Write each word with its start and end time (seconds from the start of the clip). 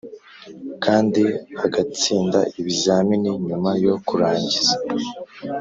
Kandi 0.83 1.23
agatsinda 1.65 2.39
ibizamini 2.59 3.29
nyuma 3.47 3.69
yo 3.85 3.95
kurangiza 4.07 4.75